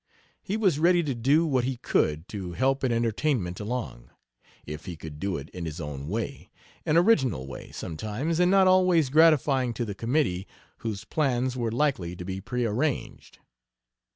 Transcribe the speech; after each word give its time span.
He 0.41 0.57
was 0.57 0.79
ready 0.79 1.03
to 1.03 1.13
do 1.13 1.45
what 1.45 1.63
he 1.63 1.77
could 1.77 2.27
to 2.29 2.53
help 2.53 2.81
an 2.81 2.91
entertainment 2.91 3.59
along, 3.59 4.09
if 4.65 4.85
he 4.85 4.95
could 4.95 5.19
do 5.19 5.37
it 5.37 5.47
in 5.51 5.65
his 5.65 5.79
own 5.79 6.07
way 6.07 6.49
an 6.87 6.97
original 6.97 7.45
way, 7.45 7.71
sometimes, 7.71 8.39
and 8.39 8.49
not 8.49 8.65
always 8.65 9.11
gratifying 9.11 9.75
to 9.75 9.85
the 9.85 9.93
committee, 9.93 10.47
whose 10.79 11.05
plans 11.05 11.55
were 11.55 11.71
likely 11.71 12.15
to 12.15 12.25
be 12.25 12.41
prearranged. 12.41 13.37